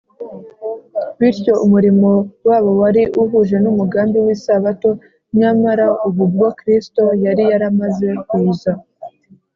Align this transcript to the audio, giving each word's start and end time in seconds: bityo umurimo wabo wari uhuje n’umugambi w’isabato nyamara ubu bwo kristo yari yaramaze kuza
bityo 1.17 1.53
umurimo 1.65 2.11
wabo 2.47 2.71
wari 2.81 3.03
uhuje 3.21 3.55
n’umugambi 3.63 4.17
w’isabato 4.25 4.89
nyamara 5.37 5.85
ubu 6.07 6.23
bwo 6.33 6.49
kristo 6.59 7.03
yari 7.25 7.43
yaramaze 7.51 8.07
kuza 8.29 8.71